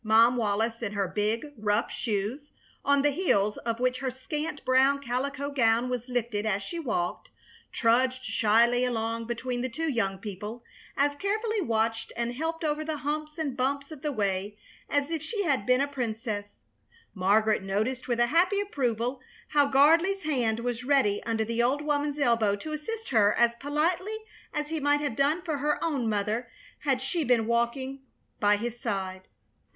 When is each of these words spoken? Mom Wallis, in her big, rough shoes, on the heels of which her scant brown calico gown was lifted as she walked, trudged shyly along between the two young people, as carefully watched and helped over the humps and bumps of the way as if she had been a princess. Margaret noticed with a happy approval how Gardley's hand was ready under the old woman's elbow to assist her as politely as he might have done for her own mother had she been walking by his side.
Mom 0.03 0.35
Wallis, 0.35 0.81
in 0.81 0.93
her 0.93 1.07
big, 1.07 1.53
rough 1.55 1.91
shoes, 1.91 2.51
on 2.83 3.03
the 3.03 3.11
heels 3.11 3.57
of 3.57 3.79
which 3.79 3.99
her 3.99 4.09
scant 4.09 4.65
brown 4.65 4.97
calico 4.99 5.51
gown 5.51 5.89
was 5.89 6.09
lifted 6.09 6.43
as 6.43 6.63
she 6.63 6.79
walked, 6.79 7.29
trudged 7.71 8.25
shyly 8.25 8.83
along 8.83 9.25
between 9.25 9.61
the 9.61 9.69
two 9.69 9.87
young 9.87 10.17
people, 10.17 10.63
as 10.97 11.15
carefully 11.17 11.61
watched 11.61 12.11
and 12.17 12.33
helped 12.33 12.63
over 12.63 12.83
the 12.83 12.97
humps 12.97 13.37
and 13.37 13.55
bumps 13.55 13.91
of 13.91 14.01
the 14.01 14.11
way 14.11 14.57
as 14.89 15.11
if 15.11 15.21
she 15.21 15.43
had 15.43 15.67
been 15.67 15.81
a 15.81 15.87
princess. 15.87 16.63
Margaret 17.13 17.61
noticed 17.61 18.07
with 18.07 18.19
a 18.19 18.25
happy 18.25 18.59
approval 18.59 19.21
how 19.49 19.67
Gardley's 19.69 20.23
hand 20.23 20.61
was 20.61 20.83
ready 20.83 21.21
under 21.27 21.45
the 21.45 21.61
old 21.61 21.83
woman's 21.83 22.17
elbow 22.17 22.55
to 22.55 22.73
assist 22.73 23.09
her 23.09 23.35
as 23.35 23.53
politely 23.59 24.17
as 24.51 24.69
he 24.69 24.79
might 24.79 25.01
have 25.01 25.15
done 25.15 25.43
for 25.43 25.59
her 25.59 25.77
own 25.83 26.09
mother 26.09 26.49
had 26.79 27.03
she 27.03 27.23
been 27.23 27.45
walking 27.45 28.01
by 28.39 28.55
his 28.55 28.79
side. 28.79 29.27